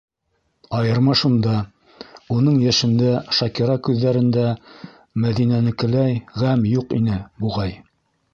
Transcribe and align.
Айырма 0.77 1.13
шунда: 1.19 1.57
уның 2.37 2.57
йәшендә 2.69 3.11
Шакира 3.41 3.77
күҙҙәрендә 3.89 4.47
Мәҙинәнекеләй 5.27 6.17
ғәм 6.45 6.67
юҡ 6.73 6.99
ине, 7.03 7.21
буғай. 7.45 7.79